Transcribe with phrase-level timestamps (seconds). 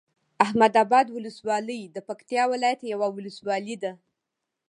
[0.45, 3.91] احمداباد ولسوالۍ د پکتيا ولايت یوه ولسوالی ده